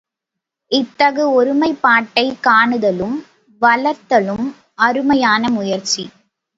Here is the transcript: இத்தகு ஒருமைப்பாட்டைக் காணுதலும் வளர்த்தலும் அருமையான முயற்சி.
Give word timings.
இத்தகு 0.71 1.25
ஒருமைப்பாட்டைக் 1.33 2.39
காணுதலும் 2.43 3.17
வளர்த்தலும் 3.61 4.45
அருமையான 4.79 5.49
முயற்சி. 5.49 6.03